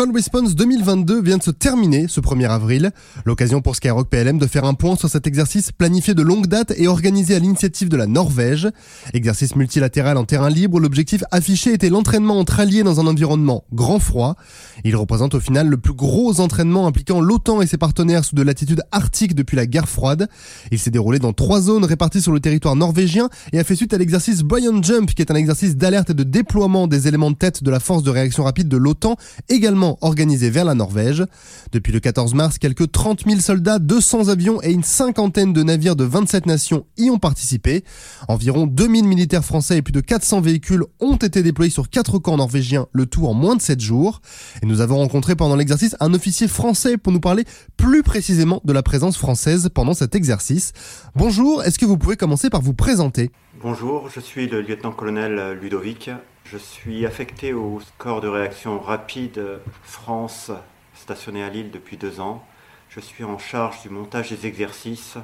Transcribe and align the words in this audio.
Call 0.00 0.14
Response 0.14 0.54
2022 0.54 1.20
vient 1.20 1.36
de 1.36 1.42
se 1.42 1.50
terminer 1.50 2.06
ce 2.08 2.22
1er 2.22 2.48
avril. 2.48 2.90
L'occasion 3.26 3.60
pour 3.60 3.76
Skyrock 3.76 4.08
PLM 4.08 4.38
de 4.38 4.46
faire 4.46 4.64
un 4.64 4.72
point 4.72 4.96
sur 4.96 5.10
cet 5.10 5.26
exercice 5.26 5.72
planifié 5.72 6.14
de 6.14 6.22
longue 6.22 6.46
date 6.46 6.72
et 6.78 6.88
organisé 6.88 7.34
à 7.34 7.38
l'initiative 7.38 7.90
de 7.90 7.98
la 7.98 8.06
Norvège. 8.06 8.70
Exercice 9.12 9.56
multilatéral 9.56 10.16
en 10.16 10.24
terrain 10.24 10.48
libre, 10.48 10.80
l'objectif 10.80 11.22
affiché 11.30 11.74
était 11.74 11.90
l'entraînement 11.90 12.38
entre 12.38 12.60
alliés 12.60 12.82
dans 12.82 12.98
un 12.98 13.06
environnement 13.06 13.64
grand 13.74 13.98
froid. 13.98 14.36
Il 14.84 14.96
représente 14.96 15.34
au 15.34 15.40
final 15.40 15.68
le 15.68 15.76
plus 15.76 15.92
gros 15.92 16.40
entraînement 16.40 16.86
impliquant 16.86 17.20
l'OTAN 17.20 17.60
et 17.60 17.66
ses 17.66 17.76
partenaires 17.76 18.24
sous 18.24 18.34
de 18.34 18.42
latitude 18.42 18.80
arctique 18.92 19.34
depuis 19.34 19.56
la 19.56 19.66
guerre 19.66 19.86
froide. 19.86 20.30
Il 20.70 20.78
s'est 20.78 20.90
déroulé 20.90 21.18
dans 21.18 21.34
trois 21.34 21.60
zones 21.60 21.84
réparties 21.84 22.22
sur 22.22 22.32
le 22.32 22.40
territoire 22.40 22.74
norvégien 22.74 23.28
et 23.52 23.58
a 23.58 23.64
fait 23.64 23.76
suite 23.76 23.92
à 23.92 23.98
l'exercice 23.98 24.44
Buoyant 24.44 24.82
Jump 24.82 25.14
qui 25.14 25.20
est 25.20 25.30
un 25.30 25.34
exercice 25.34 25.76
d'alerte 25.76 26.08
et 26.08 26.14
de 26.14 26.24
déploiement 26.24 26.86
des 26.86 27.06
éléments 27.06 27.32
de 27.32 27.36
tête 27.36 27.62
de 27.62 27.70
la 27.70 27.80
force 27.80 28.02
de 28.02 28.08
réaction 28.08 28.44
rapide 28.44 28.68
de 28.68 28.78
l'OTAN, 28.78 29.16
également 29.50 29.89
organisé 30.00 30.50
vers 30.50 30.64
la 30.64 30.74
Norvège. 30.74 31.24
Depuis 31.72 31.92
le 31.92 32.00
14 32.00 32.34
mars, 32.34 32.58
quelques 32.58 32.90
30 32.90 33.24
000 33.26 33.40
soldats, 33.40 33.78
200 33.78 34.28
avions 34.28 34.62
et 34.62 34.72
une 34.72 34.82
cinquantaine 34.82 35.52
de 35.52 35.62
navires 35.62 35.96
de 35.96 36.04
27 36.04 36.46
nations 36.46 36.86
y 36.96 37.10
ont 37.10 37.18
participé. 37.18 37.84
Environ 38.28 38.66
2000 38.66 39.04
militaires 39.04 39.44
français 39.44 39.78
et 39.78 39.82
plus 39.82 39.92
de 39.92 40.00
400 40.00 40.40
véhicules 40.40 40.84
ont 41.00 41.16
été 41.16 41.42
déployés 41.42 41.70
sur 41.70 41.90
quatre 41.90 42.18
camps 42.18 42.36
norvégiens, 42.36 42.86
le 42.92 43.06
tout 43.06 43.26
en 43.26 43.34
moins 43.34 43.56
de 43.56 43.62
7 43.62 43.80
jours. 43.80 44.20
Et 44.62 44.66
nous 44.66 44.80
avons 44.80 44.98
rencontré 44.98 45.36
pendant 45.36 45.56
l'exercice 45.56 45.96
un 46.00 46.14
officier 46.14 46.48
français 46.48 46.96
pour 46.96 47.12
nous 47.12 47.20
parler 47.20 47.44
plus 47.76 48.02
précisément 48.02 48.60
de 48.64 48.72
la 48.72 48.82
présence 48.82 49.16
française 49.16 49.70
pendant 49.72 49.94
cet 49.94 50.14
exercice. 50.14 50.72
Bonjour, 51.14 51.62
est-ce 51.64 51.78
que 51.78 51.86
vous 51.86 51.98
pouvez 51.98 52.16
commencer 52.16 52.50
par 52.50 52.62
vous 52.62 52.74
présenter? 52.74 53.30
Bonjour, 53.62 54.08
je 54.08 54.20
suis 54.20 54.48
le 54.48 54.62
lieutenant-colonel 54.62 55.58
Ludovic. 55.60 56.10
Je 56.44 56.58
suis 56.58 57.06
affecté 57.06 57.52
au 57.52 57.80
corps 57.98 58.20
de 58.20 58.28
réaction 58.28 58.80
rapide 58.80 59.60
France 59.82 60.50
stationné 60.94 61.42
à 61.42 61.48
Lille 61.48 61.70
depuis 61.70 61.96
deux 61.96 62.20
ans. 62.20 62.44
Je 62.88 63.00
suis 63.00 63.24
en 63.24 63.38
charge 63.38 63.82
du 63.82 63.88
montage 63.88 64.30
des 64.30 64.46
exercices 64.46 65.16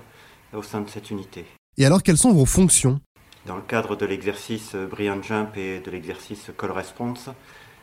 au 0.53 0.63
sein 0.63 0.81
de 0.81 0.89
cette 0.89 1.11
unité. 1.11 1.45
Et 1.77 1.85
alors, 1.85 2.03
quelles 2.03 2.17
sont 2.17 2.33
vos 2.33 2.47
fonctions? 2.47 3.01
Dans 3.45 3.57
le 3.57 3.63
cadre 3.63 3.97
de 3.97 4.07
l'exercice 4.07 4.75
Brilliant 4.75 5.23
Jump 5.23 5.57
et 5.57 5.81
de 5.81 5.91
l'exercice 5.91 6.51
Call 6.57 6.71
Response, 6.71 7.29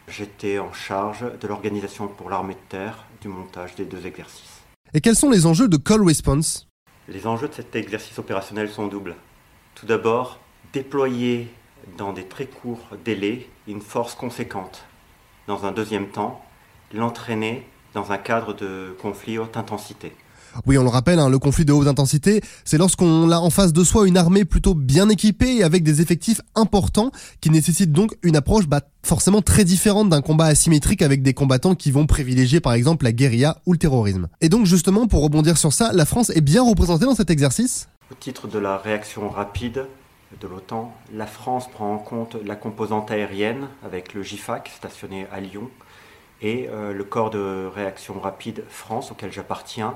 j'étais 0.08 0.60
en 0.60 0.74
charge 0.74 1.26
de 1.40 1.48
l'organisation 1.48 2.08
pour 2.08 2.30
l'armée 2.30 2.56
de 2.56 2.70
terre 2.70 3.06
du 3.22 3.28
montage 3.28 3.76
des 3.76 3.86
deux 3.86 4.06
exercices. 4.06 4.62
Et 4.94 5.02
quels 5.02 5.16
sont 5.16 5.30
les 5.30 5.46
enjeux 5.46 5.68
de 5.68 5.78
Call 5.78 6.06
Response? 6.06 6.68
Les 7.08 7.28
enjeux 7.28 7.50
de 7.50 7.54
cet 7.54 7.76
exercice 7.76 8.18
opérationnel 8.20 8.70
sont 8.70 8.88
doubles. 8.88 9.16
Tout 9.76 9.86
d'abord, 9.86 10.40
déployer 10.72 11.50
dans 11.98 12.14
des 12.14 12.26
très 12.26 12.46
courts 12.46 12.88
délais 13.04 13.48
une 13.68 13.82
force 13.82 14.16
conséquente. 14.16 14.84
Dans 15.48 15.66
un 15.66 15.72
deuxième 15.72 16.08
temps, 16.08 16.44
l'entraîner 16.94 17.68
dans 17.94 18.12
un 18.12 18.18
cadre 18.18 18.54
de 18.54 18.96
conflit 19.02 19.38
haute 19.38 19.58
intensité. 19.58 20.14
Oui, 20.68 20.78
on 20.78 20.84
le 20.84 20.90
rappelle, 20.90 21.20
hein, 21.20 21.30
le 21.30 21.40
conflit 21.40 21.66
de 21.66 21.74
haute 21.74 21.88
intensité, 21.88 22.42
c'est 22.64 22.78
lorsqu'on 22.78 23.32
a 23.32 23.38
en 23.38 23.50
face 23.50 23.74
de 23.74 23.84
soi 23.84 24.08
une 24.08 24.18
armée 24.18 24.46
plutôt 24.46 24.76
bien 24.76 25.10
équipée 25.10 25.58
et 25.58 25.64
avec 25.64 25.84
des 25.84 26.00
effectifs 26.02 26.42
importants 26.56 27.12
qui 27.42 27.50
nécessitent 27.50 27.92
donc 27.92 28.16
une 28.22 28.36
approche 28.36 28.68
bah, 28.68 28.82
forcément 29.04 29.42
très 29.42 29.64
différente 29.64 30.10
d'un 30.10 30.22
combat 30.22 30.46
asymétrique 30.46 31.02
avec 31.02 31.24
des 31.24 31.34
combattants 31.34 31.74
qui 31.76 31.90
vont 31.92 32.06
privilégier 32.06 32.60
par 32.60 32.74
exemple 32.74 33.06
la 33.06 33.12
guérilla 33.12 33.58
ou 33.66 33.74
le 33.74 33.80
terrorisme. 33.80 34.28
Et 34.42 34.50
donc 34.50 34.66
justement, 34.68 35.08
pour 35.08 35.24
rebondir 35.24 35.58
sur 35.58 35.74
ça, 35.74 35.92
la 35.92 36.06
France 36.06 36.30
est 36.30 36.42
bien 36.42 36.64
représentée 36.64 37.06
dans 37.06 37.16
cet 37.16 37.32
exercice? 37.32 37.88
Au 38.12 38.16
titre 38.16 38.48
de 38.48 38.60
la 38.60 38.78
réaction 38.78 39.30
rapide, 39.30 39.88
de 40.40 40.48
l'OTAN, 40.48 40.94
la 41.14 41.26
France 41.26 41.70
prend 41.70 41.94
en 41.94 41.98
compte 41.98 42.36
la 42.36 42.56
composante 42.56 43.12
aérienne 43.12 43.68
avec 43.84 44.14
le 44.14 44.24
GIFAC 44.24 44.70
stationné 44.70 45.28
à 45.32 45.40
Lyon 45.40 45.70
et 46.42 46.68
euh, 46.70 46.94
le 46.94 47.04
corps 47.04 47.30
de 47.30 47.70
réaction 47.74 48.20
rapide 48.20 48.64
France 48.70 49.12
auquel 49.12 49.32
j'appartiens 49.32 49.96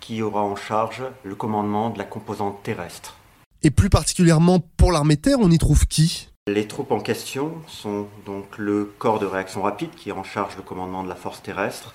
qui 0.00 0.22
aura 0.22 0.42
en 0.42 0.56
charge 0.56 1.02
le 1.24 1.34
commandement 1.34 1.90
de 1.90 1.98
la 1.98 2.04
composante 2.04 2.62
terrestre. 2.62 3.16
Et 3.62 3.70
plus 3.70 3.90
particulièrement 3.90 4.60
pour 4.76 4.92
l'armée 4.92 5.16
terre, 5.16 5.38
on 5.40 5.50
y 5.50 5.58
trouve 5.58 5.86
qui? 5.86 6.28
Les 6.46 6.68
troupes 6.68 6.92
en 6.92 7.00
question 7.00 7.54
sont 7.66 8.06
donc 8.24 8.58
le 8.58 8.84
corps 8.98 9.18
de 9.18 9.26
réaction 9.26 9.62
rapide 9.62 9.90
qui 9.96 10.10
est 10.10 10.12
en 10.12 10.22
charge 10.22 10.56
le 10.56 10.62
commandement 10.62 11.02
de 11.02 11.08
la 11.08 11.16
force 11.16 11.42
terrestre, 11.42 11.94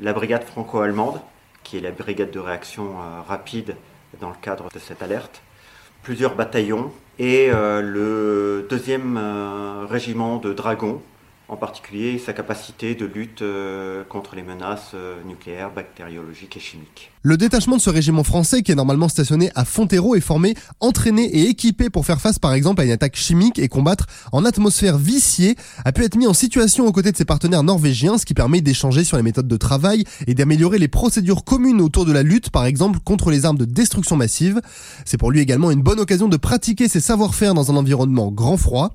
la 0.00 0.12
brigade 0.12 0.44
franco-allemande 0.44 1.20
qui 1.62 1.76
est 1.76 1.80
la 1.80 1.90
brigade 1.90 2.30
de 2.30 2.38
réaction 2.38 2.96
euh, 3.00 3.20
rapide 3.20 3.76
dans 4.20 4.30
le 4.30 4.36
cadre 4.40 4.68
de 4.72 4.78
cette 4.78 5.02
alerte, 5.02 5.42
plusieurs 6.02 6.34
bataillons 6.34 6.92
et 7.18 7.50
euh, 7.50 7.80
le 7.80 8.66
deuxième 8.68 9.16
euh, 9.16 9.86
régiment 9.86 10.36
de 10.36 10.52
dragons, 10.52 11.02
en 11.48 11.56
particulier 11.56 12.18
sa 12.18 12.32
capacité 12.32 12.94
de 12.94 13.06
lutte 13.06 13.42
euh, 13.42 14.04
contre 14.04 14.36
les 14.36 14.42
menaces 14.42 14.94
nucléaires, 15.26 15.70
bactériologiques 15.70 16.56
et 16.56 16.60
chimiques. 16.60 17.10
Le 17.22 17.36
détachement 17.36 17.76
de 17.76 17.80
ce 17.80 17.90
régiment 17.90 18.22
français, 18.22 18.62
qui 18.62 18.70
est 18.70 18.76
normalement 18.76 19.08
stationné 19.08 19.50
à 19.56 19.64
Fontero, 19.64 20.14
est 20.14 20.20
formé, 20.20 20.54
entraîné 20.78 21.24
et 21.24 21.48
équipé 21.48 21.90
pour 21.90 22.06
faire 22.06 22.20
face 22.20 22.38
par 22.38 22.52
exemple 22.52 22.80
à 22.80 22.84
une 22.84 22.92
attaque 22.92 23.16
chimique 23.16 23.58
et 23.58 23.66
combattre 23.68 24.06
en 24.30 24.44
atmosphère 24.44 24.98
viciée, 24.98 25.56
a 25.84 25.90
pu 25.90 26.04
être 26.04 26.16
mis 26.16 26.28
en 26.28 26.34
situation 26.34 26.86
aux 26.86 26.92
côtés 26.92 27.10
de 27.10 27.16
ses 27.16 27.24
partenaires 27.24 27.64
norvégiens, 27.64 28.18
ce 28.18 28.24
qui 28.24 28.34
permet 28.34 28.60
d'échanger 28.60 29.02
sur 29.02 29.16
les 29.16 29.24
méthodes 29.24 29.48
de 29.48 29.56
travail 29.56 30.04
et 30.28 30.34
d'améliorer 30.34 30.78
les 30.78 30.88
procédures 30.88 31.42
communes 31.42 31.80
autour 31.80 32.04
de 32.04 32.12
la 32.12 32.22
lutte, 32.22 32.50
par 32.50 32.66
exemple 32.66 33.00
contre 33.00 33.30
les 33.30 33.44
armes 33.44 33.58
de 33.58 33.64
destruction 33.64 34.16
massive. 34.16 34.60
C'est 35.04 35.18
pour 35.18 35.32
lui 35.32 35.40
également 35.40 35.72
une 35.72 35.82
bonne 35.82 35.98
occasion 35.98 36.28
de 36.28 36.36
pratiquer 36.36 36.88
ses 36.88 37.00
savoir-faire 37.00 37.54
dans 37.54 37.70
un 37.72 37.76
environnement 37.76 38.30
grand 38.30 38.56
froid. 38.56 38.92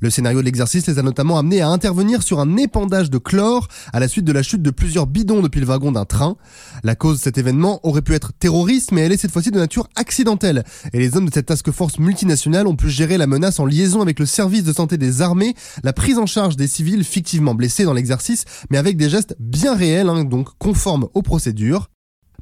Le 0.00 0.08
scénario 0.08 0.40
de 0.40 0.44
l'exercice 0.44 0.86
les 0.86 0.98
a 0.98 1.02
notamment 1.02 1.36
amenés 1.36 1.60
à 1.60 1.68
intervenir 1.68 2.22
sur 2.22 2.38
un 2.40 2.56
épandage 2.56 3.10
de 3.10 3.18
chlore 3.18 3.68
à 3.92 3.98
la 4.00 4.08
suite 4.08 4.24
de 4.24 4.32
la 4.32 4.42
chute 4.42 4.62
de 4.62 4.70
plusieurs 4.70 5.06
bidons 5.06 5.42
depuis 5.42 5.60
le 5.60 5.66
wagon 5.66 5.92
d'un 5.92 6.04
train. 6.04 6.36
La 6.84 6.94
cause 6.94 7.18
de 7.18 7.22
cet 7.22 7.38
événement 7.38 7.59
aurait 7.64 8.02
pu 8.02 8.14
être 8.14 8.32
terroriste, 8.38 8.92
mais 8.92 9.02
elle 9.02 9.12
est 9.12 9.16
cette 9.16 9.30
fois-ci 9.30 9.50
de 9.50 9.58
nature 9.58 9.88
accidentelle. 9.96 10.64
Et 10.92 10.98
les 10.98 11.16
hommes 11.16 11.28
de 11.28 11.34
cette 11.34 11.46
task 11.46 11.70
force 11.70 11.98
multinationale 11.98 12.66
ont 12.66 12.76
pu 12.76 12.88
gérer 12.88 13.18
la 13.18 13.26
menace 13.26 13.60
en 13.60 13.66
liaison 13.66 14.00
avec 14.00 14.18
le 14.18 14.26
service 14.26 14.64
de 14.64 14.72
santé 14.72 14.98
des 14.98 15.22
armées, 15.22 15.54
la 15.82 15.92
prise 15.92 16.18
en 16.18 16.26
charge 16.26 16.56
des 16.56 16.66
civils 16.66 17.04
fictivement 17.04 17.54
blessés 17.54 17.84
dans 17.84 17.94
l'exercice, 17.94 18.44
mais 18.70 18.78
avec 18.78 18.96
des 18.96 19.10
gestes 19.10 19.36
bien 19.38 19.74
réels, 19.74 20.08
hein, 20.08 20.24
donc 20.24 20.48
conformes 20.58 21.08
aux 21.14 21.22
procédures. 21.22 21.88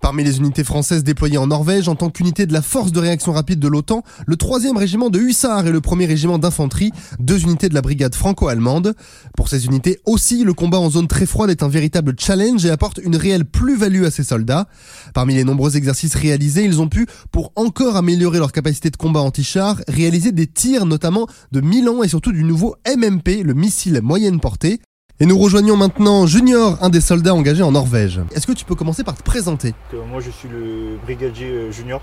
Parmi 0.01 0.25
les 0.25 0.39
unités 0.39 0.65
françaises 0.65 1.05
déployées 1.05 1.39
en 1.39 1.49
Norvège 1.49 1.89
en 1.89 1.97
tant 1.97 2.11
qu'unité 2.11 2.47
de 2.47 2.53
la 2.53 2.63
force 2.63 2.93
de 2.93 3.01
réaction 3.01 3.33
rapide 3.33 3.59
de 3.59 3.69
l'OTAN, 3.69 4.03
le 4.27 4.37
3e 4.37 4.77
régiment 4.77 5.11
de 5.11 5.19
hussards 5.19 5.67
et 5.67 5.73
le 5.73 5.81
1er 5.81 6.07
régiment 6.07 6.39
d'infanterie, 6.39 6.93
deux 7.19 7.43
unités 7.43 7.69
de 7.69 7.75
la 7.75 7.83
brigade 7.83 8.15
franco-allemande. 8.15 8.95
Pour 9.37 9.49
ces 9.49 9.67
unités 9.67 10.01
aussi, 10.07 10.45
le 10.45 10.55
combat 10.55 10.79
en 10.79 10.91
zone 10.91 11.09
très 11.09 11.27
froide 11.27 11.51
est 11.51 11.63
un 11.63 11.69
véritable 11.69 12.15
challenge 12.19 12.65
et 12.65 12.71
apporte 12.71 13.01
une 13.03 13.17
réelle 13.17 13.45
plus-value 13.45 14.05
à 14.05 14.11
ces 14.11 14.25
soldats. 14.25 14.67
Parmi 15.15 15.35
les 15.35 15.45
nombreux 15.45 15.77
exercices 15.77 16.15
réalisés, 16.15 16.65
ils 16.65 16.81
ont 16.81 16.89
pu, 16.89 17.07
pour 17.33 17.53
encore 17.57 17.97
améliorer 17.97 18.39
leur 18.39 18.53
capacité 18.53 18.91
de 18.91 18.97
combat 18.97 19.21
anti-char, 19.21 19.81
réaliser 19.89 20.33
des 20.33 20.47
tirs 20.47 20.87
notamment 20.87 21.27
de 21.53 21.61
Milan 21.61 22.03
et 22.03 22.09
surtout 22.09 22.33
du 22.33 22.45
nouveau 22.45 22.77
MMP, 22.87 23.43
le 23.43 23.55
missile 23.55 24.01
moyenne 24.03 24.41
portée. 24.41 24.81
Et 25.21 25.27
nous 25.27 25.37
rejoignons 25.37 25.77
maintenant 25.77 26.27
Junior, 26.29 26.79
un 26.81 26.91
des 26.91 27.01
soldats 27.01 27.35
engagés 27.35 27.65
en 27.65 27.73
Norvège. 27.73 28.21
Est-ce 28.33 28.47
que 28.47 28.53
tu 28.53 28.65
peux 28.65 28.77
commencer 28.77 29.03
par 29.03 29.17
te 29.17 29.23
présenter? 29.25 29.75
Moi 29.93 30.21
je 30.21 30.31
suis 30.31 30.49
le 30.49 30.97
brigadier 31.05 31.49
euh, 31.49 31.73
junior 31.73 32.01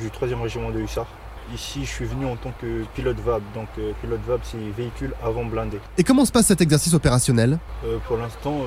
du 0.00 0.08
3e 0.08 0.42
régiment 0.42 0.70
de 0.70 0.80
Hussards. 0.80 1.06
Ici 1.54 1.84
je 1.84 1.88
suis 1.90 2.06
venu 2.06 2.26
en 2.26 2.34
tant 2.34 2.52
que 2.60 2.82
pilote 2.96 3.18
VAB, 3.24 3.40
donc 3.54 3.68
euh, 3.78 3.92
pilote 4.02 4.18
VAB 4.26 4.40
c'est 4.42 4.58
véhicule 4.76 5.12
avant 5.24 5.44
blindé. 5.44 5.78
Et 5.96 6.02
comment 6.02 6.24
se 6.24 6.32
passe 6.32 6.46
cet 6.46 6.60
exercice 6.60 6.92
opérationnel? 6.92 7.60
Euh, 7.84 7.98
Pour 8.08 8.16
l'instant 8.16 8.62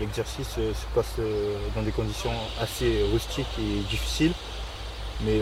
l'exercice 0.00 0.48
se 0.48 0.94
passe 0.94 1.16
dans 1.76 1.82
des 1.82 1.92
conditions 1.92 2.32
assez 2.62 3.02
rustiques 3.12 3.44
et 3.58 3.80
difficiles. 3.90 4.32
Mais 5.24 5.38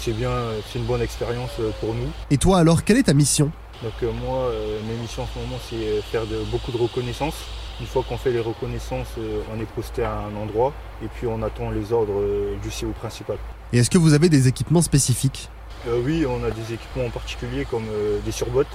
c'est 0.00 0.12
bien, 0.12 0.30
c'est 0.72 0.78
une 0.78 0.86
bonne 0.86 1.02
expérience 1.02 1.50
pour 1.80 1.92
nous. 1.92 2.08
Et 2.30 2.38
toi 2.38 2.58
alors, 2.58 2.82
quelle 2.82 2.96
est 2.96 3.02
ta 3.02 3.12
mission? 3.14 3.50
Donc 3.82 3.92
euh, 4.02 4.12
moi, 4.12 4.44
euh, 4.44 4.78
mes 4.86 4.94
missions 4.96 5.22
en 5.22 5.26
ce 5.26 5.38
moment, 5.38 5.56
c'est 5.68 5.76
euh, 5.76 6.02
faire 6.02 6.26
de, 6.26 6.42
beaucoup 6.50 6.70
de 6.70 6.76
reconnaissances. 6.76 7.36
Une 7.80 7.86
fois 7.86 8.04
qu'on 8.06 8.18
fait 8.18 8.30
les 8.30 8.40
reconnaissances, 8.40 9.14
on 9.50 9.58
est 9.58 9.70
posté 9.74 10.04
à 10.04 10.12
un 10.12 10.36
endroit 10.36 10.74
et 11.02 11.06
puis 11.06 11.26
on 11.26 11.42
attend 11.42 11.70
les 11.70 11.94
ordres 11.94 12.22
du 12.62 12.68
CEO 12.68 12.92
principal. 12.92 13.38
Et 13.72 13.78
est-ce 13.78 13.88
que 13.88 13.96
vous 13.96 14.12
avez 14.12 14.28
des 14.28 14.48
équipements 14.48 14.82
spécifiques? 14.82 15.48
Oui, 15.88 16.26
on 16.28 16.44
a 16.44 16.50
des 16.50 16.74
équipements 16.74 17.06
en 17.06 17.10
particulier 17.10 17.64
comme 17.64 17.86
des 18.22 18.32
surbottes. 18.32 18.68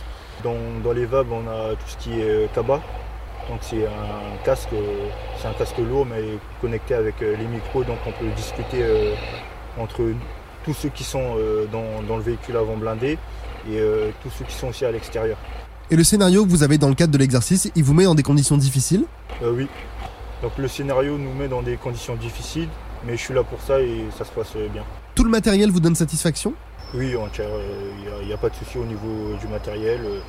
Dans, 0.44 0.92
les 0.92 1.06
VAB, 1.06 1.28
on 1.32 1.48
a 1.48 1.76
tout 1.76 1.88
ce 1.88 1.98
qui 1.98 2.20
est 2.20 2.52
cabas. 2.56 2.82
Donc 3.48 3.60
c'est 3.62 3.86
un 3.86 4.44
casque, 4.44 4.70
c'est 5.38 5.48
un 5.48 5.54
casque 5.54 5.78
lourd 5.78 6.08
mais 6.08 6.40
connecté 6.60 6.96
avec 6.96 7.20
les 7.20 7.46
micros, 7.46 7.84
donc 7.84 8.00
on 8.08 8.12
peut 8.12 8.32
discuter 8.36 8.84
entre 9.78 10.02
tous 10.66 10.74
ceux 10.74 10.90
qui 10.90 11.04
sont 11.04 11.36
dans, 11.72 12.02
dans 12.08 12.18
le 12.18 12.24
véhicule 12.24 12.58
avant 12.58 12.76
blindé 12.76 13.18
et 13.70 13.80
euh, 13.80 14.12
tous 14.22 14.30
ceux 14.30 14.46
qui 14.46 14.54
sont 14.54 14.68
aussi 14.68 14.86
à 14.86 14.92
l'extérieur. 14.92 15.38
Et 15.92 15.96
le 15.96 16.04
scénario 16.04 16.46
que 16.46 16.50
vous 16.50 16.64
avez 16.64 16.78
dans 16.78 16.90
le 16.90 16.96
cadre 16.96 17.14
de 17.14 17.18
l'exercice, 17.18 17.72
il 17.76 17.84
vous 17.84 17.94
met 17.94 18.06
dans 18.06 18.16
des 18.16 18.24
conditions 18.24 18.58
difficiles? 18.58 19.06
Euh, 19.44 19.54
Oui. 19.56 19.68
Donc 20.42 20.58
le 20.58 20.68
scénario 20.68 21.18
nous 21.18 21.34
met 21.34 21.48
dans 21.48 21.62
des 21.62 21.78
conditions 21.78 22.16
difficiles, 22.16 22.68
mais 23.06 23.16
je 23.18 23.22
suis 23.22 23.34
là 23.34 23.44
pour 23.44 23.62
ça 23.62 23.80
et 23.80 24.04
ça 24.18 24.26
se 24.26 24.32
passe 24.32 24.56
bien. 24.74 24.84
Tout 25.16 25.24
le 25.24 25.30
matériel 25.30 25.72
vous 25.72 25.80
donne 25.80 25.96
satisfaction? 25.96 26.54
Oui, 26.94 27.14
il 27.14 28.28
n'y 28.28 28.34
a, 28.34 28.38
pas 28.38 28.50
de 28.50 28.56
souci 28.56 28.78
au 28.78 28.86
niveau 28.86 29.36
du 29.40 29.48
matériel, 29.48 30.02
euh, 30.04 30.20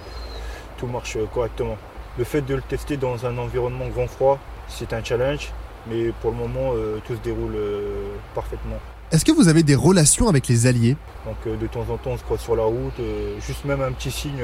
tout 0.79 0.87
marche 0.87 1.19
correctement. 1.35 1.77
Le 2.19 2.25
fait 2.25 2.41
de 2.41 2.55
le 2.55 2.63
tester 2.63 2.97
dans 2.97 3.27
un 3.27 3.37
environnement 3.37 3.89
grand 3.89 4.07
froid, 4.07 4.39
c'est 4.69 4.93
un 4.93 5.05
challenge, 5.05 5.53
mais 5.91 6.13
pour 6.23 6.31
le 6.31 6.39
moment, 6.39 6.73
tout 7.07 7.15
se 7.15 7.21
déroule 7.21 7.57
parfaitement. 8.35 8.79
Est-ce 9.13 9.25
que 9.25 9.33
vous 9.33 9.49
avez 9.49 9.63
des 9.63 9.77
relations 9.77 10.29
avec 10.29 10.49
les 10.49 10.67
alliés 10.67 10.97
Donc 11.25 11.59
de 11.59 11.67
temps 11.67 11.87
en 11.91 11.97
temps 11.97 12.11
on 12.11 12.19
se 12.19 12.25
croise 12.25 12.41
sur 12.41 12.57
la 12.57 12.65
route, 12.65 13.01
juste 13.41 13.65
même 13.65 13.81
un 13.81 13.93
petit 13.93 14.11
signe, 14.11 14.43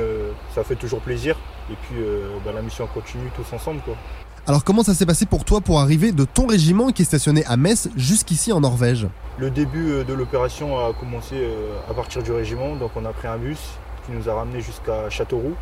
ça 0.54 0.62
fait 0.62 0.76
toujours 0.76 1.00
plaisir. 1.00 1.36
Et 1.70 1.74
puis 1.82 2.00
bah, 2.44 2.52
la 2.54 2.62
mission 2.62 2.86
continue 2.86 3.30
tous 3.36 3.54
ensemble. 3.54 3.80
Quoi. 3.84 3.96
Alors 4.44 4.64
comment 4.64 4.82
ça 4.82 4.92
s'est 4.92 5.06
passé 5.06 5.24
pour 5.24 5.44
toi 5.44 5.60
pour 5.60 5.78
arriver 5.78 6.10
de 6.10 6.24
ton 6.24 6.48
régiment 6.48 6.90
qui 6.90 7.02
est 7.02 7.04
stationné 7.04 7.44
à 7.46 7.56
Metz 7.56 7.88
jusqu'ici 7.94 8.52
en 8.52 8.58
Norvège? 8.58 9.06
Le 9.38 9.50
début 9.50 9.92
euh, 9.92 10.04
de 10.04 10.12
l'opération 10.12 10.84
a 10.84 10.92
commencé 10.92 11.36
euh, 11.36 11.78
à 11.88 11.94
partir 11.94 12.24
du 12.24 12.32
régiment, 12.32 12.74
donc 12.74 12.90
on 12.96 13.04
a 13.04 13.12
pris 13.12 13.28
un 13.28 13.36
bus 13.36 13.60
qui 14.04 14.10
nous 14.10 14.28
a 14.28 14.34
ramené 14.34 14.60
jusqu'à 14.60 15.08
Châteauroux. 15.10 15.54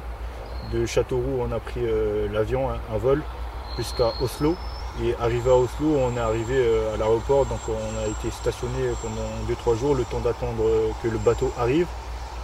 De 0.73 0.87
Châteauroux 0.87 1.41
on 1.47 1.53
a 1.53 1.61
pris 1.61 1.81
euh, 1.85 2.27
l'avion, 2.33 2.71
un 2.71 2.99
vol, 2.99 3.23
jusqu'à 3.77 4.15
Oslo. 4.23 4.57
Et 5.03 5.15
arrivé 5.21 5.51
à 5.51 5.55
Oslo, 5.55 5.97
on 5.97 6.17
est 6.17 6.21
arrivé 6.21 6.63
à 6.93 6.97
l'aéroport, 6.97 7.47
donc 7.47 7.61
on 7.69 8.05
a 8.05 8.07
été 8.07 8.31
stationné 8.31 8.91
pendant 9.01 9.75
2-3 9.75 9.79
jours, 9.79 9.95
le 9.95 10.05
temps 10.05 10.21
d'attendre 10.21 10.65
que 11.03 11.09
le 11.09 11.19
bateau 11.19 11.53
arrive. 11.59 11.87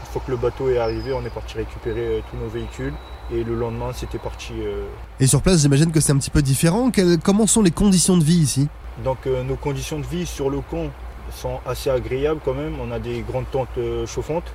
Une 0.02 0.12
fois 0.12 0.22
que 0.24 0.30
le 0.30 0.36
bateau 0.36 0.70
est 0.70 0.78
arrivé, 0.78 1.12
on 1.12 1.24
est 1.24 1.30
parti 1.30 1.56
récupérer 1.58 2.22
tous 2.30 2.36
nos 2.36 2.48
véhicules. 2.48 2.94
Et 3.32 3.42
le 3.42 3.56
lendemain, 3.56 3.90
c'était 3.92 4.18
parti. 4.18 4.52
Euh, 4.60 4.86
et 5.18 5.26
sur 5.26 5.42
place, 5.42 5.60
j'imagine 5.60 5.90
que 5.90 6.00
c'est 6.00 6.12
un 6.12 6.18
petit 6.18 6.30
peu 6.30 6.42
différent. 6.42 6.90
comment 7.24 7.46
sont 7.46 7.62
les 7.62 7.72
conditions 7.72 8.16
de 8.16 8.22
vie 8.22 8.36
ici? 8.36 8.68
Donc, 9.02 9.18
euh, 9.26 9.42
nos 9.42 9.56
conditions 9.56 9.98
de 9.98 10.06
vie 10.06 10.26
sur 10.26 10.48
le 10.48 10.60
camp 10.60 10.86
sont 11.32 11.58
assez 11.66 11.90
agréables 11.90 12.40
quand 12.44 12.54
même. 12.54 12.74
On 12.80 12.92
a 12.92 13.00
des 13.00 13.22
grandes 13.22 13.50
tentes 13.50 13.68
euh, 13.78 14.06
chauffantes. 14.06 14.52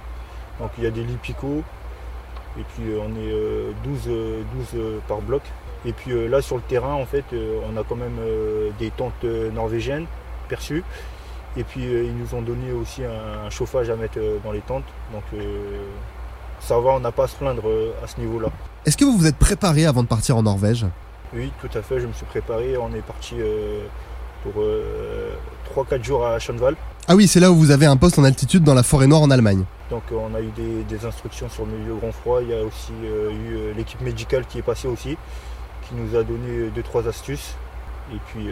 Donc, 0.59 0.71
il 0.77 0.85
y 0.85 0.87
a 0.87 0.91
des 0.91 1.03
lits 1.03 1.17
picots. 1.21 1.63
Et 2.57 2.63
puis, 2.73 2.83
on 2.97 3.09
est 3.15 3.33
12, 3.83 4.01
12 4.73 4.81
par 5.07 5.21
bloc. 5.21 5.41
Et 5.86 5.94
puis 5.94 6.12
là, 6.30 6.42
sur 6.42 6.57
le 6.57 6.62
terrain, 6.62 6.94
en 6.94 7.06
fait, 7.06 7.25
on 7.33 7.75
a 7.75 7.83
quand 7.83 7.95
même 7.95 8.19
des 8.78 8.92
tentes 8.92 9.24
norvégiennes 9.24 10.06
perçues. 10.48 10.83
Et 11.57 11.63
puis, 11.63 11.81
ils 11.81 12.16
nous 12.16 12.36
ont 12.36 12.42
donné 12.42 12.72
aussi 12.72 13.01
un, 13.04 13.50
chauffage 13.50 13.89
à 13.89 13.95
mettre 13.95 14.19
dans 14.44 14.51
les 14.51 14.62
tentes. 14.62 14.86
Donc, 15.12 15.24
ça 16.62 16.80
va, 16.80 16.92
on 16.92 17.00
n'a 17.00 17.12
pas 17.12 17.24
à 17.24 17.28
se 17.28 17.36
plaindre 17.36 17.63
euh, 17.66 17.92
à 18.04 18.07
ce 18.07 18.19
niveau-là. 18.19 18.50
Est-ce 18.86 18.95
que 18.95 19.06
vous 19.06 19.18
vous 19.18 19.25
êtes 19.25 19.38
préparé 19.38 19.86
avant 19.86 20.04
de 20.04 20.07
partir 20.07 20.38
en 20.38 20.44
Norvège? 20.44 20.86
Oui, 21.33 21.51
tout 21.60 21.75
à 21.78 21.81
fait, 21.81 22.00
je 22.00 22.07
me 22.07 22.13
suis 22.13 22.25
préparé. 22.25 22.78
On 22.78 22.94
est 22.94 23.01
parti 23.01 23.36
euh, 23.39 23.86
pour 24.44 24.54
3-4 25.83 25.94
euh, 25.94 26.04
jours 26.04 26.25
à 26.25 26.39
Schönwald. 26.39 26.78
Ah 27.07 27.16
oui, 27.16 27.28
c'est 27.28 27.39
là 27.39 27.51
où 27.51 27.56
vous 27.56 27.72
avez 27.72 27.88
un 27.88 27.98
poste 27.98 28.19
en 28.19 28.24
altitude 28.24 28.63
dans 28.63 28.74
la 28.74 28.83
forêt 28.83 29.07
noire 29.07 29.22
en 29.22 29.31
Allemagne. 29.31 29.63
Donc 29.89 30.04
on 30.12 30.33
a 30.36 30.42
eu 30.42 30.51
des, 30.88 31.06
instructions 31.06 31.50
sur 31.50 31.66
le 31.66 31.72
milieu 31.74 31.95
grand 31.95 32.12
froid. 32.12 32.42
Il 32.42 32.50
y 32.50 32.54
a 32.54 32.63
aussi 32.63 32.94
eu 33.04 33.74
l'équipe 33.75 34.00
médicale 34.01 34.45
qui 34.48 34.60
est 34.60 34.62
passée 34.62 34.88
aussi, 34.88 35.18
qui 35.91 35.95
nous 35.95 36.17
a 36.17 36.23
donné 36.23 36.69
2-3 36.75 37.07
astuces. 37.07 37.55
Et 38.13 38.17
puis 38.27 38.47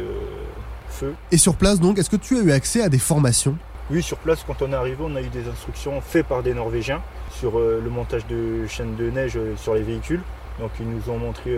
feu. 0.89 1.15
Et 1.31 1.37
sur 1.37 1.55
place 1.55 1.79
donc, 1.79 1.97
est-ce 1.97 2.09
que 2.09 2.15
tu 2.15 2.37
as 2.37 2.41
eu 2.41 2.51
accès 2.51 2.81
à 2.81 2.89
des 2.89 2.99
formations? 2.99 3.57
Oui, 3.91 4.03
sur 4.03 4.17
place, 4.19 4.43
quand 4.45 4.61
on 4.61 4.71
est 4.71 4.75
arrivé, 4.75 4.97
on 4.99 5.15
a 5.15 5.21
eu 5.21 5.29
des 5.29 5.47
instructions 5.47 5.99
faites 5.99 6.27
par 6.27 6.43
des 6.43 6.53
Norvégiens 6.53 7.01
sur 7.31 7.57
euh, 7.57 7.81
le 7.83 7.89
montage 7.89 8.27
de 8.27 8.67
chaînes 8.67 8.95
de 8.95 9.09
neige 9.09 9.35
euh, 9.35 9.55
sur 9.57 9.73
les 9.73 9.81
véhicules. 9.81 10.21
Donc 10.59 10.69
ils 10.79 10.87
nous 10.87 11.09
ont 11.09 11.17
montré 11.17 11.49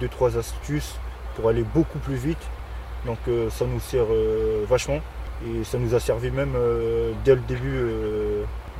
2-3 0.00 0.34
euh, 0.34 0.38
astuces 0.40 0.96
pour 1.36 1.48
aller 1.48 1.62
beaucoup 1.62 2.00
plus 2.00 2.16
vite. 2.16 2.40
Donc 3.06 3.18
ça 3.50 3.64
nous 3.64 3.80
sert 3.80 4.04
vachement 4.68 5.00
et 5.46 5.64
ça 5.64 5.78
nous 5.78 5.94
a 5.94 6.00
servi 6.00 6.30
même 6.30 6.52
dès 7.24 7.34
le 7.34 7.40
début 7.40 7.86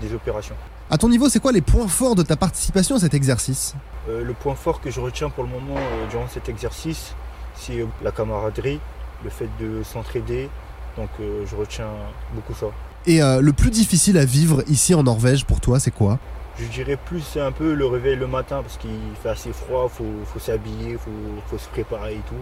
des 0.00 0.14
opérations. 0.14 0.54
À 0.90 0.98
ton 0.98 1.08
niveau, 1.08 1.28
c'est 1.28 1.40
quoi 1.40 1.52
les 1.52 1.60
points 1.60 1.88
forts 1.88 2.14
de 2.16 2.22
ta 2.22 2.36
participation 2.36 2.96
à 2.96 2.98
cet 2.98 3.14
exercice 3.14 3.74
Le 4.08 4.32
point 4.32 4.54
fort 4.54 4.80
que 4.80 4.90
je 4.90 5.00
retiens 5.00 5.30
pour 5.30 5.44
le 5.44 5.50
moment 5.50 5.80
durant 6.10 6.26
cet 6.26 6.48
exercice, 6.48 7.14
c'est 7.54 7.86
la 8.02 8.10
camaraderie, 8.10 8.80
le 9.22 9.30
fait 9.30 9.48
de 9.60 9.82
s'entraider. 9.84 10.48
Donc 10.96 11.10
je 11.20 11.54
retiens 11.54 11.90
beaucoup 12.34 12.54
ça. 12.54 12.66
Et 13.06 13.22
euh, 13.22 13.40
le 13.40 13.52
plus 13.52 13.70
difficile 13.70 14.18
à 14.18 14.24
vivre 14.24 14.62
ici 14.68 14.94
en 14.94 15.02
Norvège 15.02 15.44
pour 15.46 15.60
toi, 15.60 15.80
c'est 15.80 15.90
quoi? 15.90 16.18
Je 16.58 16.66
dirais 16.66 16.98
plus 17.02 17.20
c'est 17.20 17.40
un 17.40 17.52
peu 17.52 17.72
le 17.72 17.86
réveil 17.86 18.16
le 18.16 18.26
matin 18.26 18.60
parce 18.62 18.76
qu'il 18.76 18.90
fait 19.22 19.30
assez 19.30 19.52
froid, 19.52 19.88
faut, 19.88 20.04
faut 20.26 20.38
s'habiller, 20.38 20.98
faut, 20.98 21.10
faut 21.46 21.56
se 21.56 21.68
préparer 21.68 22.14
et 22.14 22.22
tout. 22.28 22.34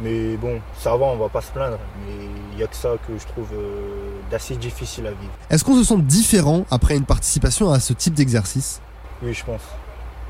Mais 0.00 0.36
bon, 0.36 0.60
ça 0.78 0.96
va, 0.96 1.06
on 1.06 1.16
va 1.16 1.28
pas 1.28 1.40
se 1.40 1.50
plaindre. 1.50 1.78
Mais 2.04 2.12
il 2.52 2.56
n'y 2.56 2.62
a 2.62 2.66
que 2.66 2.76
ça 2.76 2.94
que 3.06 3.18
je 3.18 3.26
trouve 3.26 3.48
euh, 3.54 4.10
d'assez 4.30 4.56
difficile 4.56 5.06
à 5.06 5.10
vivre. 5.10 5.32
Est-ce 5.50 5.64
qu'on 5.64 5.76
se 5.76 5.84
sent 5.84 5.98
différent 5.98 6.64
après 6.70 6.96
une 6.96 7.04
participation 7.04 7.70
à 7.70 7.80
ce 7.80 7.92
type 7.92 8.14
d'exercice? 8.14 8.80
Oui, 9.22 9.32
je 9.32 9.44
pense. 9.44 9.62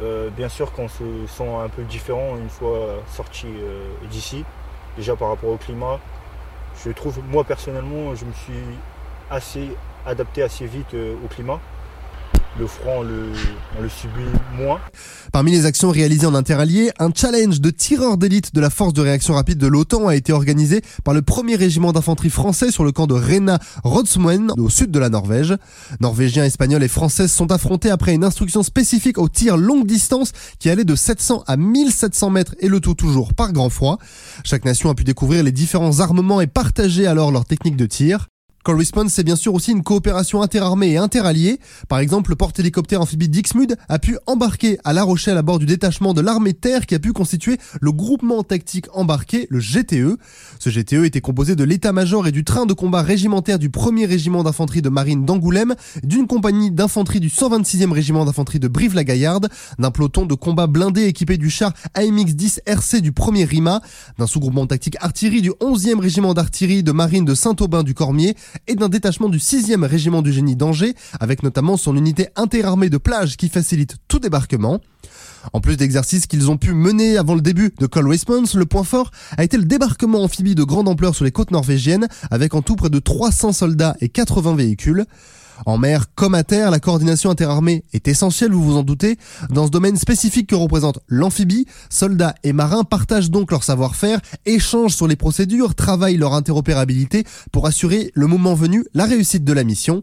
Euh, 0.02 0.28
bien 0.30 0.48
sûr 0.48 0.72
qu'on 0.72 0.88
se 0.88 1.04
sent 1.26 1.48
un 1.48 1.68
peu 1.68 1.82
différent 1.84 2.36
une 2.36 2.50
fois 2.50 3.02
sorti 3.14 3.46
d'ici. 4.10 4.44
Déjà 4.96 5.16
par 5.16 5.28
rapport 5.28 5.50
au 5.50 5.56
climat, 5.56 5.98
je 6.84 6.90
trouve, 6.90 7.18
moi 7.30 7.44
personnellement, 7.44 8.14
je 8.14 8.24
me 8.24 8.32
suis 8.32 8.62
assez 9.30 9.70
adapté 10.06 10.42
assez 10.42 10.66
vite 10.66 10.94
euh, 10.94 11.14
au 11.24 11.28
climat. 11.28 11.60
Le 12.58 12.66
froid, 12.66 12.94
on 12.98 13.02
le, 13.02 13.32
le, 13.82 13.88
subit 13.88 14.22
moins. 14.56 14.80
Parmi 15.30 15.50
les 15.50 15.66
actions 15.66 15.90
réalisées 15.90 16.24
en 16.24 16.34
interallié, 16.34 16.90
un 16.98 17.10
challenge 17.14 17.60
de 17.60 17.68
tireurs 17.68 18.16
d'élite 18.16 18.54
de 18.54 18.60
la 18.62 18.70
force 18.70 18.94
de 18.94 19.02
réaction 19.02 19.34
rapide 19.34 19.58
de 19.58 19.66
l'OTAN 19.66 20.08
a 20.08 20.16
été 20.16 20.32
organisé 20.32 20.80
par 21.04 21.12
le 21.12 21.20
premier 21.20 21.56
régiment 21.56 21.92
d'infanterie 21.92 22.30
français 22.30 22.70
sur 22.70 22.82
le 22.82 22.92
camp 22.92 23.06
de 23.06 23.12
Rena 23.12 23.58
Rodsmoen, 23.84 24.52
au 24.56 24.70
sud 24.70 24.90
de 24.90 24.98
la 24.98 25.10
Norvège. 25.10 25.54
Norvégiens, 26.00 26.44
Espagnols 26.44 26.82
et 26.82 26.88
Français 26.88 27.28
sont 27.28 27.52
affrontés 27.52 27.90
après 27.90 28.14
une 28.14 28.24
instruction 28.24 28.62
spécifique 28.62 29.18
au 29.18 29.28
tir 29.28 29.58
longue 29.58 29.86
distance 29.86 30.32
qui 30.58 30.70
allait 30.70 30.84
de 30.84 30.94
700 30.94 31.44
à 31.46 31.58
1700 31.58 32.30
mètres 32.30 32.54
et 32.60 32.68
le 32.68 32.80
tout 32.80 32.94
toujours 32.94 33.34
par 33.34 33.52
grand 33.52 33.68
froid. 33.68 33.98
Chaque 34.44 34.64
nation 34.64 34.88
a 34.88 34.94
pu 34.94 35.04
découvrir 35.04 35.42
les 35.42 35.52
différents 35.52 36.00
armements 36.00 36.40
et 36.40 36.46
partager 36.46 37.06
alors 37.06 37.32
leurs 37.32 37.44
techniques 37.44 37.76
de 37.76 37.86
tir. 37.86 38.28
Call 38.66 38.78
Response, 38.78 39.12
c'est 39.12 39.22
bien 39.22 39.36
sûr 39.36 39.54
aussi 39.54 39.70
une 39.70 39.84
coopération 39.84 40.42
interarmée 40.42 40.90
et 40.90 40.96
interalliée. 40.96 41.60
Par 41.88 42.00
exemple, 42.00 42.30
le 42.30 42.36
porte-hélicoptère 42.36 43.00
amphibie 43.00 43.28
Dixmude 43.28 43.76
a 43.88 44.00
pu 44.00 44.18
embarquer 44.26 44.80
à 44.82 44.92
La 44.92 45.04
Rochelle 45.04 45.38
à 45.38 45.42
bord 45.42 45.60
du 45.60 45.66
détachement 45.66 46.14
de 46.14 46.20
l'armée 46.20 46.52
terre 46.52 46.84
qui 46.86 46.96
a 46.96 46.98
pu 46.98 47.12
constituer 47.12 47.58
le 47.80 47.92
groupement 47.92 48.42
tactique 48.42 48.86
embarqué, 48.92 49.46
le 49.50 49.60
GTE. 49.60 50.18
Ce 50.58 50.68
GTE 50.68 51.04
était 51.04 51.20
composé 51.20 51.54
de 51.54 51.62
l'état-major 51.62 52.26
et 52.26 52.32
du 52.32 52.42
train 52.42 52.66
de 52.66 52.72
combat 52.72 53.02
régimentaire 53.02 53.60
du 53.60 53.68
1er 53.68 54.04
régiment 54.04 54.42
d'infanterie 54.42 54.82
de 54.82 54.88
marine 54.88 55.24
d'Angoulême, 55.24 55.76
d'une 56.02 56.26
compagnie 56.26 56.72
d'infanterie 56.72 57.20
du 57.20 57.28
126e 57.28 57.92
régiment 57.92 58.24
d'infanterie 58.24 58.58
de 58.58 58.66
Brive-la-Gaillarde, 58.66 59.48
d'un 59.78 59.92
peloton 59.92 60.26
de 60.26 60.34
combat 60.34 60.66
blindé 60.66 61.04
équipé 61.04 61.36
du 61.36 61.50
char 61.50 61.72
AMX-10 61.94 62.58
RC 62.66 63.00
du 63.00 63.12
1er 63.12 63.44
RIMA, 63.44 63.80
d'un 64.18 64.26
sous-groupement 64.26 64.66
tactique 64.66 64.96
artillerie 64.98 65.42
du 65.42 65.50
11e 65.50 66.00
régiment 66.00 66.34
d'artillerie 66.34 66.82
de 66.82 66.90
marine 66.90 67.24
de 67.24 67.36
Saint-Aubin 67.36 67.84
du 67.84 67.94
Cormier 67.94 68.34
et 68.66 68.74
d'un 68.74 68.88
détachement 68.88 69.28
du 69.28 69.38
6e 69.38 69.84
régiment 69.84 70.22
du 70.22 70.32
génie 70.32 70.56
d'Angers, 70.56 70.94
avec 71.20 71.42
notamment 71.42 71.76
son 71.76 71.96
unité 71.96 72.28
interarmée 72.36 72.90
de 72.90 72.98
plage 72.98 73.36
qui 73.36 73.48
facilite 73.48 73.96
tout 74.08 74.18
débarquement. 74.18 74.80
En 75.52 75.60
plus 75.60 75.76
d'exercices 75.76 76.26
qu'ils 76.26 76.50
ont 76.50 76.56
pu 76.56 76.72
mener 76.72 77.16
avant 77.18 77.34
le 77.34 77.40
début 77.40 77.72
de 77.78 77.86
Call 77.86 78.08
Response, 78.08 78.54
le 78.54 78.66
point 78.66 78.84
fort 78.84 79.10
a 79.36 79.44
été 79.44 79.56
le 79.56 79.64
débarquement 79.64 80.22
amphibie 80.22 80.54
de 80.54 80.64
grande 80.64 80.88
ampleur 80.88 81.14
sur 81.14 81.24
les 81.24 81.32
côtes 81.32 81.50
norvégiennes, 81.50 82.08
avec 82.30 82.54
en 82.54 82.62
tout 82.62 82.76
près 82.76 82.90
de 82.90 82.98
300 82.98 83.52
soldats 83.52 83.96
et 84.00 84.08
80 84.08 84.56
véhicules. 84.56 85.04
En 85.64 85.78
mer 85.78 86.06
comme 86.14 86.34
à 86.34 86.44
terre, 86.44 86.70
la 86.70 86.80
coordination 86.80 87.30
interarmée 87.30 87.84
est 87.92 88.08
essentielle, 88.08 88.52
vous 88.52 88.62
vous 88.62 88.76
en 88.76 88.82
doutez. 88.82 89.16
Dans 89.50 89.66
ce 89.66 89.70
domaine 89.70 89.96
spécifique 89.96 90.48
que 90.48 90.54
représente 90.54 90.98
l'amphibie, 91.08 91.66
soldats 91.88 92.34
et 92.44 92.52
marins 92.52 92.84
partagent 92.84 93.30
donc 93.30 93.50
leur 93.50 93.64
savoir-faire, 93.64 94.20
échangent 94.44 94.94
sur 94.94 95.06
les 95.06 95.16
procédures, 95.16 95.74
travaillent 95.74 96.18
leur 96.18 96.34
interopérabilité 96.34 97.24
pour 97.52 97.66
assurer 97.66 98.10
le 98.14 98.26
moment 98.26 98.54
venu 98.54 98.84
la 98.92 99.06
réussite 99.06 99.44
de 99.44 99.52
la 99.52 99.64
mission. 99.64 100.02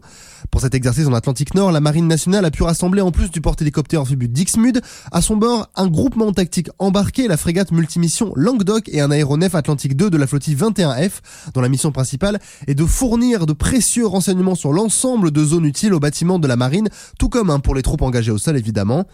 Pour 0.50 0.60
cet 0.60 0.74
exercice 0.74 1.06
en 1.06 1.14
Atlantique 1.14 1.54
Nord, 1.54 1.72
la 1.72 1.80
Marine 1.80 2.06
nationale 2.06 2.44
a 2.44 2.50
pu 2.50 2.62
rassembler 2.62 3.00
en 3.00 3.10
plus 3.10 3.30
du 3.30 3.40
porte-hélicoptère 3.40 4.02
amphibie 4.02 4.28
Dixmude, 4.28 4.82
à 5.10 5.22
son 5.22 5.36
bord 5.36 5.70
un 5.74 5.86
groupement 5.86 6.32
tactique 6.32 6.68
embarqué, 6.78 7.28
la 7.28 7.36
frégate 7.36 7.72
multimission 7.72 8.32
Languedoc 8.36 8.88
et 8.88 9.00
un 9.00 9.10
aéronef 9.10 9.54
Atlantique 9.54 9.96
2 9.96 10.10
de 10.10 10.16
la 10.16 10.26
flottille 10.26 10.54
21F, 10.54 11.20
dont 11.54 11.60
la 11.60 11.68
mission 11.68 11.92
principale 11.92 12.40
est 12.66 12.74
de 12.74 12.84
fournir 12.84 13.46
de 13.46 13.52
précieux 13.52 14.06
renseignements 14.06 14.54
sur 14.54 14.72
l'ensemble 14.72 15.30
de 15.30 15.43
zones 15.44 15.64
utiles 15.64 15.94
aux 15.94 16.00
bâtiments 16.00 16.38
de 16.38 16.48
la 16.48 16.56
marine, 16.56 16.88
tout 17.18 17.28
comme 17.28 17.50
hein, 17.50 17.60
pour 17.60 17.74
les 17.74 17.82
troupes 17.82 18.02
engagées 18.02 18.30
au 18.30 18.38
sol 18.38 18.56
évidemment. 18.56 19.04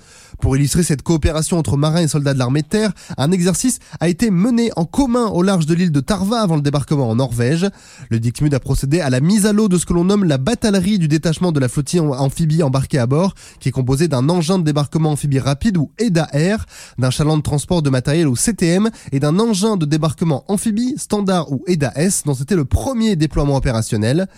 Pour 0.41 0.57
illustrer 0.57 0.83
cette 0.83 1.03
coopération 1.03 1.59
entre 1.59 1.77
marins 1.77 2.03
et 2.03 2.09
soldats 2.09 2.35
de 2.35 2.39
l'armée 2.39 2.63
de 2.63 2.69
terre, 2.69 2.93
un 3.19 3.31
exercice 3.33 3.79
a 4.01 4.09
été 4.09 4.31
mené 4.31 4.71
en 4.77 4.85
commun 4.85 5.27
au 5.27 5.43
large 5.43 5.67
de 5.67 5.75
l'île 5.75 5.93
de 5.93 6.01
Tarva 6.01 6.41
avant 6.41 6.57
le 6.57 6.63
débarquement 6.63 7.09
en 7.09 7.17
Norvège. 7.17 7.69
Le 8.09 8.21
Dixmude 8.21 8.55
a 8.55 8.61
procédé 8.61 9.01
à 9.01 9.11
la 9.11 9.21
mise 9.21 9.47
à 9.47 9.53
l'eau 9.53 9.69
de 9.69 9.77
ce 9.77 9.87
que 9.87 9.93
l'on 9.93 10.05
nomme 10.05 10.25
la 10.25 10.39
bataillerie 10.39 10.99
du 10.99 11.09
détachement 11.09 11.53
de 11.53 11.61
la 11.61 11.69
flottille 11.69 12.01
amphibie 12.01 12.63
embarquée 12.63 12.99
à 12.99 13.07
bord, 13.07 13.35
qui 13.59 13.69
est 13.69 13.73
composé 13.73 14.09
d'un 14.09 14.29
engin 14.29 14.59
de 14.59 14.65
débarquement 14.65 15.11
amphibie 15.11 15.39
rapide 15.39 15.77
ou 15.77 15.91
EDA-R, 15.99 16.67
d'un 16.99 17.11
chaland 17.11 17.37
de 17.37 17.43
transport 17.43 17.83
de 17.83 17.91
matériel 17.91 18.29
ou 18.29 18.37
CTM 18.37 18.91
et 19.13 19.21
d'un 19.21 19.39
engin 19.39 19.77
de 19.77 19.87
débarquement 19.87 20.45
amphibie 20.49 20.95
standard 20.97 21.53
ou 21.53 21.63
EDA-S 21.67 22.23
dont 22.25 22.35
c'était 22.35 22.57
le 22.57 22.65
premier 22.65 23.17
déploiement 23.17 23.57
opérationnel. 23.57 24.29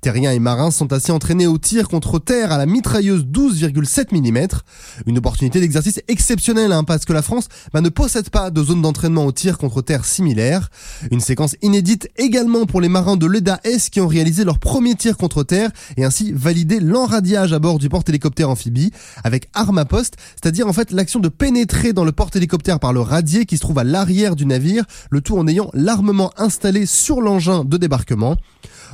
Terriens 0.00 0.32
et 0.32 0.38
marins 0.38 0.70
sont 0.70 0.94
assez 0.94 1.12
entraînés 1.12 1.46
au 1.46 1.58
tir 1.58 1.86
contre 1.88 2.18
terre 2.18 2.52
à 2.52 2.58
la 2.58 2.64
mitrailleuse 2.64 3.24
12,7 3.24 4.16
mm. 4.16 4.48
Une 5.06 5.18
opportunité 5.18 5.60
d'exercice 5.60 6.00
exceptionnelle 6.08 6.72
hein, 6.72 6.84
parce 6.84 7.04
que 7.04 7.12
la 7.12 7.20
France 7.20 7.48
bah, 7.74 7.82
ne 7.82 7.90
possède 7.90 8.30
pas 8.30 8.50
de 8.50 8.62
zone 8.62 8.80
d'entraînement 8.80 9.26
au 9.26 9.32
tir 9.32 9.58
contre 9.58 9.82
terre 9.82 10.06
similaire. 10.06 10.70
Une 11.10 11.20
séquence 11.20 11.54
inédite 11.60 12.08
également 12.16 12.64
pour 12.64 12.80
les 12.80 12.88
marins 12.88 13.18
de 13.18 13.26
l'EDA 13.26 13.60
S 13.64 13.90
qui 13.90 14.00
ont 14.00 14.08
réalisé 14.08 14.44
leur 14.44 14.58
premier 14.58 14.94
tir 14.94 15.18
contre 15.18 15.42
terre 15.42 15.70
et 15.98 16.04
ainsi 16.04 16.32
validé 16.32 16.80
l'enradiage 16.80 17.52
à 17.52 17.58
bord 17.58 17.78
du 17.78 17.90
porte-hélicoptère 17.90 18.48
amphibie 18.48 18.92
avec 19.22 19.48
arme 19.52 19.76
à 19.76 19.84
poste, 19.84 20.16
c'est-à-dire 20.40 20.66
en 20.66 20.72
fait 20.72 20.92
l'action 20.92 21.20
de 21.20 21.28
pénétrer 21.28 21.92
dans 21.92 22.04
le 22.04 22.12
porte-hélicoptère 22.12 22.80
par 22.80 22.94
le 22.94 23.00
radier 23.00 23.44
qui 23.44 23.56
se 23.56 23.60
trouve 23.60 23.78
à 23.78 23.84
l'arrière 23.84 24.34
du 24.34 24.46
navire, 24.46 24.84
le 25.10 25.20
tout 25.20 25.36
en 25.36 25.46
ayant 25.46 25.70
l'armement 25.74 26.32
installé 26.38 26.86
sur 26.86 27.20
l'engin 27.20 27.64
de 27.64 27.76
débarquement. 27.76 28.36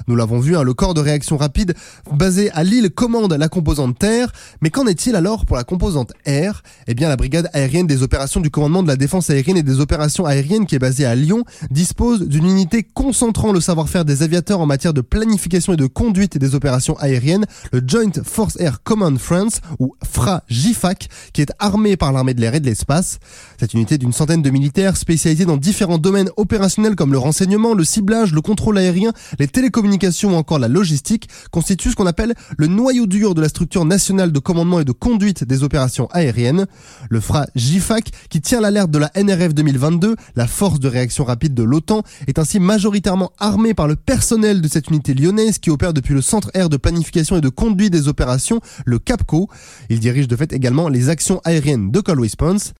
Nous 0.08 0.16
l'avons 0.16 0.38
vu, 0.38 0.56
hein, 0.56 0.62
le 0.62 0.74
corps 0.74 0.94
de 0.94 1.00
réaction 1.00 1.36
rapide 1.36 1.74
basé 2.12 2.50
à 2.52 2.64
Lille 2.64 2.90
commande 2.90 3.32
la 3.32 3.48
composante 3.48 3.98
terre, 3.98 4.32
mais 4.60 4.70
qu'en 4.70 4.86
est-il 4.86 5.16
alors 5.16 5.46
pour 5.46 5.56
la 5.56 5.64
composante 5.64 6.12
air? 6.24 6.62
Eh 6.86 6.94
bien 6.94 7.08
la 7.08 7.16
brigade 7.16 7.50
aérienne 7.52 7.86
des 7.86 8.02
opérations 8.02 8.40
du 8.40 8.50
commandement 8.50 8.82
de 8.82 8.88
la 8.88 8.96
défense 8.96 9.30
aérienne 9.30 9.56
et 9.56 9.62
des 9.62 9.80
opérations 9.80 10.26
aériennes 10.26 10.66
qui 10.66 10.74
est 10.74 10.78
basée 10.78 11.06
à 11.06 11.14
Lyon 11.14 11.44
dispose 11.70 12.28
d'une 12.28 12.46
unité 12.46 12.82
concentrant 12.82 13.52
le 13.52 13.60
savoir-faire 13.60 14.04
des 14.04 14.22
aviateurs 14.22 14.60
en 14.60 14.66
matière 14.66 14.94
de 14.94 15.00
planification 15.00 15.72
et 15.72 15.76
de 15.76 15.86
conduite 15.86 16.38
des 16.38 16.54
opérations 16.54 16.96
aériennes, 16.98 17.46
le 17.72 17.82
Joint 17.86 18.12
Force 18.24 18.56
Air 18.60 18.82
Command 18.82 19.18
France 19.18 19.60
ou 19.78 19.94
FRA-JIFAC, 20.04 21.08
qui 21.32 21.42
est 21.42 21.52
armé 21.58 21.96
par 21.96 22.12
l'armée 22.12 22.34
de 22.34 22.40
l'air 22.40 22.54
et 22.54 22.60
de 22.60 22.66
l'espace. 22.66 23.18
Cette 23.58 23.74
unité 23.74 23.98
d'une 23.98 24.12
centaine 24.12 24.42
de 24.42 24.50
militaires 24.50 24.96
spécialisés 24.96 25.44
dans 25.44 25.56
différents 25.56 25.98
domaines 25.98 26.30
opérationnels 26.36 26.96
comme 26.96 27.12
le 27.12 27.18
renseignement, 27.18 27.74
le 27.74 27.84
ciblage, 27.84 28.32
le 28.32 28.40
contrôle 28.40 28.78
aérien, 28.78 29.12
les 29.38 29.48
télécommunications 29.48 29.85
ou 30.24 30.34
encore 30.34 30.58
la 30.58 30.68
logistique 30.68 31.28
constitue 31.50 31.90
ce 31.90 31.96
qu'on 31.96 32.06
appelle 32.06 32.34
le 32.58 32.66
noyau 32.66 33.06
dur 33.06 33.34
de 33.34 33.40
la 33.40 33.48
structure 33.48 33.84
nationale 33.84 34.32
de 34.32 34.38
commandement 34.38 34.80
et 34.80 34.84
de 34.84 34.92
conduite 34.92 35.44
des 35.44 35.62
opérations 35.62 36.08
aériennes. 36.10 36.66
Le 37.08 37.20
FRA 37.20 37.46
JIFAC, 37.54 38.10
qui 38.28 38.40
tient 38.40 38.60
l'alerte 38.60 38.90
de 38.90 38.98
la 38.98 39.10
NRF 39.16 39.54
2022, 39.54 40.16
la 40.34 40.46
force 40.46 40.80
de 40.80 40.88
réaction 40.88 41.24
rapide 41.24 41.54
de 41.54 41.62
l'OTAN, 41.62 42.02
est 42.26 42.38
ainsi 42.38 42.58
majoritairement 42.58 43.32
armé 43.38 43.74
par 43.74 43.86
le 43.86 43.96
personnel 43.96 44.60
de 44.60 44.68
cette 44.68 44.88
unité 44.88 45.14
lyonnaise 45.14 45.58
qui 45.58 45.70
opère 45.70 45.92
depuis 45.92 46.14
le 46.14 46.22
centre 46.22 46.50
air 46.54 46.68
de 46.68 46.76
planification 46.76 47.36
et 47.36 47.40
de 47.40 47.48
conduite 47.48 47.92
des 47.92 48.08
opérations, 48.08 48.60
le 48.84 48.98
CAPCO. 48.98 49.48
Il 49.88 50.00
dirige 50.00 50.28
de 50.28 50.36
fait 50.36 50.52
également 50.52 50.88
les 50.88 51.08
actions 51.08 51.40
aériennes 51.44 51.90
de 51.90 52.00
Call 52.00 52.20
Response. 52.20 52.72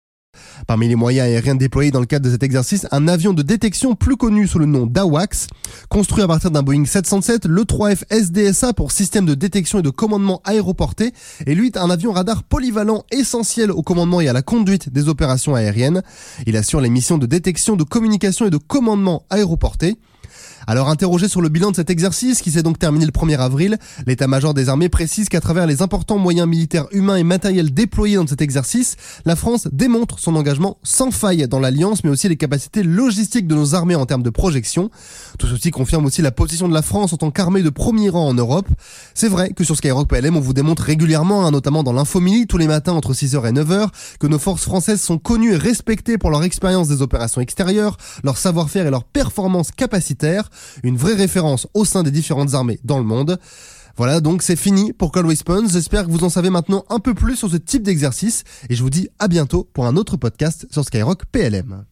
Parmi 0.67 0.89
les 0.89 0.97
moyens 0.97 1.27
aériens 1.27 1.55
déployés 1.55 1.91
dans 1.91 2.01
le 2.01 2.07
cadre 2.07 2.27
de 2.27 2.31
cet 2.31 2.43
exercice, 2.43 2.87
un 2.91 3.09
avion 3.09 3.33
de 3.33 3.43
détection 3.43 3.95
plus 3.95 4.17
connu 4.17 4.47
sous 4.47 4.59
le 4.59 4.67
nom 4.67 4.87
d'AWACS, 4.87 5.49
construit 5.89 6.23
à 6.23 6.27
partir 6.27 6.51
d'un 6.51 6.63
Boeing 6.63 6.85
707, 6.85 7.47
le 7.47 7.63
3F 7.63 8.05
SDSA 8.11 8.73
pour 8.73 8.93
système 8.93 9.27
de 9.27 9.35
détection 9.35 9.79
et 9.81 9.83
de 9.83 9.91
commandement 9.91 10.41
aéroporté, 10.45 11.13
et 11.47 11.55
lui 11.55 11.73
un 11.75 11.91
avion 11.91 12.13
radar 12.13 12.43
polyvalent 12.43 13.05
essentiel 13.11 13.71
au 13.71 13.83
commandement 13.83 14.21
et 14.21 14.29
à 14.29 14.33
la 14.33 14.43
conduite 14.43 14.89
des 14.89 15.09
opérations 15.09 15.55
aériennes. 15.55 16.03
Il 16.47 16.57
assure 16.57 16.81
les 16.81 16.91
missions 16.91 17.19
de 17.19 17.27
détection, 17.27 17.77
de 17.77 17.85
communication 17.85 18.47
et 18.47 18.51
de 18.51 18.57
commandement 18.57 19.25
aéroporté. 19.31 19.97
Alors 20.69 20.89
interrogé 20.89 21.29
sur 21.29 21.41
le 21.41 21.49
bilan 21.49 21.71
de 21.71 21.77
cet 21.77 21.91
exercice 21.91 22.43
qui 22.43 22.51
s'est 22.51 22.65
donc 22.65 22.81
terminé 22.81 23.07
le 23.07 23.13
1er 23.13 23.39
avril, 23.39 23.79
l'état-major 24.05 24.53
des 24.53 24.69
armées 24.69 24.89
précise 24.89 25.29
qu'à 25.29 25.41
travers 25.41 25.65
les 25.65 25.81
importants 25.81 26.19
moyens 26.19 26.49
militaires 26.49 26.87
humains 26.91 27.15
et 27.15 27.23
matériels 27.23 27.73
déployés 27.73 28.17
dans 28.17 28.27
cet 28.27 28.43
exercice, 28.43 28.97
la 29.25 29.37
France 29.37 29.69
démontre 29.71 30.19
son 30.19 30.35
engagement 30.35 30.79
sans 30.83 31.13
faille 31.13 31.47
dans 31.47 31.61
l'alliance 31.61 32.03
mais 32.03 32.11
aussi 32.11 32.29
les 32.29 32.37
capacités 32.37 32.83
logistiques 32.83 33.47
de 33.47 33.55
nos 33.55 33.77
armées 33.77 33.95
en 33.95 34.07
termes 34.07 34.25
de 34.25 34.31
projection. 34.31 34.91
Tout 35.39 35.47
ceci 35.47 35.71
confirme 35.71 36.05
aussi 36.05 36.21
la 36.21 36.33
position 36.33 36.69
de 36.69 36.75
la 36.75 36.83
France 36.83 37.13
en 37.13 37.17
tant 37.17 37.31
qu'armée 37.31 37.63
de 37.63 37.71
premier 37.71 38.09
rang 38.09 38.27
en 38.27 38.35
Europe. 38.35 38.67
C'est 39.15 39.29
vrai 39.29 39.51
que 39.51 39.63
sur 39.63 39.77
Skyrock 39.77 40.09
PLM 40.09 40.37
on 40.37 40.41
vous 40.41 40.53
démontre 40.53 40.83
régulièrement, 40.83 41.47
hein, 41.47 41.53
notamment 41.53 41.85
dans 41.85 41.93
l'infomili 41.93 42.49
tous 42.49 42.59
les 42.59 42.67
matins 42.67 42.95
entre 42.95 43.13
6h 43.13 43.49
et 43.49 43.53
9h, 43.53 43.91
que 44.19 44.27
nos 44.27 44.41
forces 44.41 44.63
françaises 44.63 45.01
sont 45.01 45.19
connues 45.19 45.53
et 45.53 45.59
respectées 45.59 46.19
pour 46.19 46.31
leur 46.31 46.43
expérience 46.43 46.89
des 46.89 47.03
opérations 47.03 47.41
extérieures, 47.41 47.99
leur 48.25 48.37
savoir-faire 48.37 48.89
et 48.89 48.91
leur 48.91 49.05
performance 49.05 49.71
capacitaire 49.71 50.51
une 50.83 50.97
vraie 50.97 51.15
référence 51.15 51.67
au 51.75 51.85
sein 51.85 52.03
des 52.03 52.11
différentes 52.11 52.55
armées 52.55 52.79
dans 52.85 52.99
le 52.99 53.05
monde. 53.05 53.39
Voilà, 53.97 54.21
donc 54.21 54.43
c'est 54.43 54.57
fini 54.57 54.93
pour 54.93 55.11
Call 55.11 55.27
Response. 55.27 55.73
J'espère 55.73 56.05
que 56.05 56.11
vous 56.11 56.25
en 56.25 56.29
savez 56.29 56.51
maintenant 56.51 56.85
un 56.91 56.99
peu 56.99 57.15
plus 57.15 57.37
sur 57.37 57.51
ce 57.51 57.57
type 57.57 57.83
d'exercice 57.83 58.45
et 58.69 58.75
je 58.75 58.83
vous 58.83 58.91
dis 58.91 59.09
à 59.19 59.27
bientôt 59.27 59.69
pour 59.73 59.87
un 59.87 59.97
autre 59.97 60.17
podcast 60.17 60.67
sur 60.71 60.85
Skyrock 60.85 61.25
PLM. 61.27 61.87